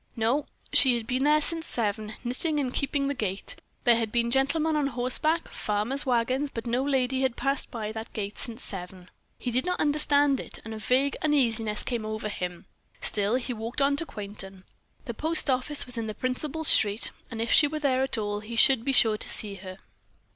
"No." 0.15 0.47
She 0.73 0.97
had 0.97 1.05
been 1.05 1.25
there 1.25 1.41
since 1.41 1.67
seven, 1.67 2.13
knitting 2.23 2.59
and 2.59 2.73
keeping 2.73 3.07
the 3.07 3.13
gate. 3.13 3.55
There 3.83 3.97
had 3.97 4.11
been 4.11 4.31
gentlemen 4.31 4.75
on 4.75 4.87
horseback, 4.87 5.47
farmers' 5.49 6.07
wagons, 6.07 6.49
but 6.49 6.65
no 6.65 6.79
young 6.81 6.89
lady 6.91 7.21
had 7.21 7.35
passed 7.35 7.69
by 7.69 7.91
that 7.91 8.11
gate 8.11 8.39
since 8.39 8.63
seven. 8.63 9.11
He 9.37 9.51
did 9.51 9.63
not 9.63 9.79
understand 9.79 10.39
it, 10.39 10.59
and 10.65 10.73
a 10.73 10.79
vague 10.79 11.17
uneasiness 11.21 11.83
came 11.83 12.03
over 12.03 12.29
him. 12.29 12.65
Still 12.99 13.35
he 13.35 13.53
walked 13.53 13.79
on 13.79 13.95
to 13.97 14.07
Quainton. 14.07 14.63
The 15.05 15.13
post 15.13 15.51
office 15.51 15.85
was 15.85 15.99
in 15.99 16.07
the 16.07 16.15
principal 16.15 16.63
street, 16.63 17.11
and 17.29 17.39
if 17.39 17.51
she 17.51 17.67
were 17.67 17.77
there 17.77 18.01
at 18.01 18.17
all, 18.17 18.39
he 18.39 18.55
should 18.55 18.83
be 18.83 18.93
sure 18.93 19.19
to 19.19 19.29
see 19.29 19.53
her. 19.61 19.77